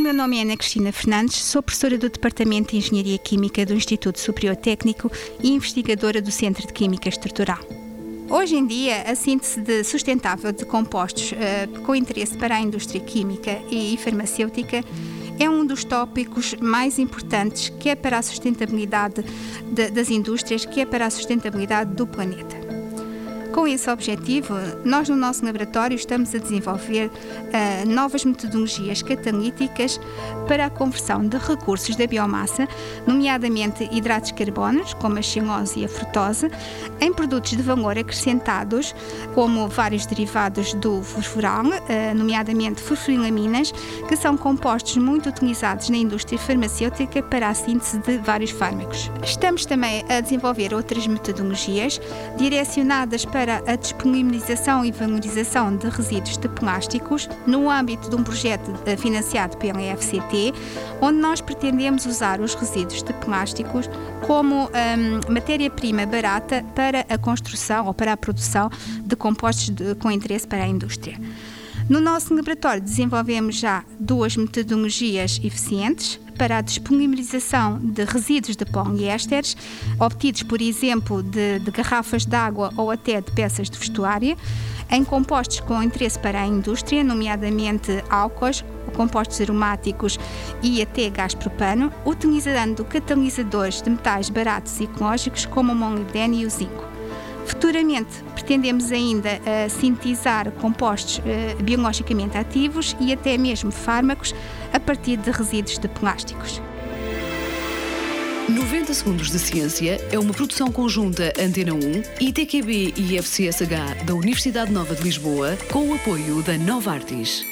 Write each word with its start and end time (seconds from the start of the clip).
meu 0.00 0.14
nome 0.14 0.38
é 0.38 0.42
Ana 0.42 0.56
Cristina 0.56 0.90
Fernandes, 0.90 1.36
sou 1.36 1.62
professora 1.62 1.98
do 1.98 2.08
Departamento 2.08 2.70
de 2.70 2.78
Engenharia 2.78 3.18
Química 3.18 3.66
do 3.66 3.74
Instituto 3.74 4.18
Superior 4.18 4.56
Técnico 4.56 5.12
e 5.42 5.50
investigadora 5.50 6.22
do 6.22 6.30
Centro 6.30 6.66
de 6.66 6.72
Química 6.72 7.10
Estrutural. 7.10 7.58
Hoje 8.30 8.56
em 8.56 8.66
dia, 8.66 9.02
a 9.02 9.14
síntese 9.14 9.60
de 9.60 9.84
sustentável 9.84 10.50
de 10.50 10.64
compostos 10.64 11.32
uh, 11.32 11.80
com 11.82 11.94
interesse 11.94 12.38
para 12.38 12.56
a 12.56 12.60
indústria 12.60 13.02
química 13.02 13.60
e 13.70 13.98
farmacêutica 13.98 14.82
é 15.38 15.50
um 15.50 15.66
dos 15.66 15.84
tópicos 15.84 16.54
mais 16.54 16.98
importantes, 16.98 17.68
quer 17.78 17.96
para 17.96 18.16
a 18.16 18.22
sustentabilidade 18.22 19.22
de, 19.70 19.90
das 19.90 20.08
indústrias, 20.08 20.64
quer 20.64 20.86
para 20.86 21.04
a 21.04 21.10
sustentabilidade 21.10 21.94
do 21.94 22.06
planeta. 22.06 22.61
Com 23.52 23.66
esse 23.66 23.90
objetivo, 23.90 24.54
nós 24.82 25.10
no 25.10 25.16
nosso 25.16 25.44
laboratório 25.44 25.94
estamos 25.94 26.34
a 26.34 26.38
desenvolver 26.38 27.08
uh, 27.08 27.88
novas 27.88 28.24
metodologias 28.24 29.02
catalíticas 29.02 30.00
para 30.48 30.66
a 30.66 30.70
conversão 30.70 31.26
de 31.26 31.36
recursos 31.36 31.94
da 31.94 32.06
biomassa, 32.06 32.66
nomeadamente 33.06 33.86
hidratos 33.92 34.32
de 34.32 34.34
carbono, 34.42 34.82
como 34.98 35.18
a 35.18 35.22
xilose 35.22 35.80
e 35.80 35.84
a 35.84 35.88
frutose, 35.88 36.50
em 36.98 37.12
produtos 37.12 37.50
de 37.50 37.62
valor 37.62 37.98
acrescentados, 37.98 38.94
como 39.34 39.68
vários 39.68 40.06
derivados 40.06 40.72
do 40.74 41.02
fosforal, 41.02 41.66
uh, 41.66 42.14
nomeadamente 42.16 42.80
fosforilaminas, 42.80 43.70
que 44.08 44.16
são 44.16 44.34
compostos 44.34 44.96
muito 44.96 45.28
utilizados 45.28 45.90
na 45.90 45.98
indústria 45.98 46.38
farmacêutica 46.38 47.22
para 47.22 47.50
a 47.50 47.54
síntese 47.54 47.98
de 47.98 48.16
vários 48.16 48.50
fármacos. 48.50 49.10
Estamos 49.22 49.66
também 49.66 50.02
a 50.08 50.22
desenvolver 50.22 50.72
outras 50.72 51.06
metodologias 51.06 52.00
direcionadas 52.38 53.26
para 53.26 53.41
para 53.42 53.60
a 53.66 53.74
disponibilização 53.74 54.84
e 54.84 54.92
valorização 54.92 55.76
de 55.76 55.88
resíduos 55.88 56.38
de 56.38 56.48
plásticos 56.48 57.28
no 57.44 57.68
âmbito 57.68 58.08
de 58.08 58.14
um 58.14 58.22
projeto 58.22 58.72
financiado 58.96 59.56
pela 59.56 59.80
FCT, 59.96 60.54
onde 61.00 61.18
nós 61.18 61.40
pretendemos 61.40 62.06
usar 62.06 62.40
os 62.40 62.54
resíduos 62.54 63.02
de 63.02 63.12
plásticos 63.14 63.90
como 64.28 64.66
um, 64.66 65.32
matéria-prima 65.32 66.06
barata 66.06 66.64
para 66.72 67.04
a 67.08 67.18
construção 67.18 67.86
ou 67.86 67.92
para 67.92 68.12
a 68.12 68.16
produção 68.16 68.70
de 69.04 69.16
compostos 69.16 69.70
de, 69.70 69.96
com 69.96 70.08
interesse 70.08 70.46
para 70.46 70.62
a 70.62 70.68
indústria. 70.68 71.18
No 71.88 72.00
nosso 72.00 72.32
laboratório 72.32 72.80
desenvolvemos 72.80 73.56
já 73.56 73.82
duas 73.98 74.36
metodologias 74.36 75.40
eficientes 75.42 76.20
para 76.32 76.58
a 76.58 76.60
disponibilização 76.60 77.78
de 77.78 78.04
resíduos 78.04 78.56
de 78.56 78.64
poliésteres, 78.64 79.56
obtidos, 79.98 80.42
por 80.42 80.60
exemplo, 80.60 81.22
de, 81.22 81.58
de 81.58 81.70
garrafas 81.70 82.24
de 82.24 82.34
água 82.36 82.72
ou 82.76 82.90
até 82.90 83.20
de 83.20 83.30
peças 83.32 83.70
de 83.70 83.78
vestuário, 83.78 84.36
em 84.90 85.04
compostos 85.04 85.60
com 85.60 85.82
interesse 85.82 86.18
para 86.18 86.42
a 86.42 86.46
indústria, 86.46 87.02
nomeadamente 87.02 88.04
álcoois, 88.10 88.64
compostos 88.94 89.40
aromáticos 89.40 90.18
e 90.62 90.82
até 90.82 91.08
gás 91.08 91.34
propano, 91.34 91.92
utilizando 92.04 92.84
catalisadores 92.84 93.80
de 93.80 93.90
metais 93.90 94.28
baratos 94.28 94.80
e 94.80 94.84
ecológicos 94.84 95.46
como 95.46 95.72
o 95.72 95.76
molibdênio 95.76 96.40
e 96.40 96.46
o 96.46 96.50
zinco. 96.50 96.91
Futuramente 97.46 98.22
pretendemos 98.34 98.90
ainda 98.92 99.30
uh, 99.30 99.70
sintetizar 99.70 100.50
compostos 100.52 101.18
uh, 101.18 101.62
biologicamente 101.62 102.36
ativos 102.36 102.96
e 103.00 103.12
até 103.12 103.36
mesmo 103.36 103.70
fármacos 103.70 104.34
a 104.72 104.80
partir 104.80 105.16
de 105.16 105.30
resíduos 105.30 105.78
de 105.78 105.88
plásticos. 105.88 106.60
90 108.48 108.92
Segundos 108.92 109.30
de 109.30 109.38
Ciência 109.38 110.00
é 110.10 110.18
uma 110.18 110.34
produção 110.34 110.70
conjunta 110.70 111.32
Antena 111.40 111.72
1, 111.74 111.78
ITQB 112.20 112.94
e 112.96 113.16
FCSH 113.18 114.04
da 114.04 114.14
Universidade 114.14 114.72
Nova 114.72 114.94
de 114.94 115.02
Lisboa, 115.02 115.56
com 115.70 115.88
o 115.88 115.94
apoio 115.94 116.42
da 116.42 116.58
Nova 116.58 116.92
Artis. 116.92 117.51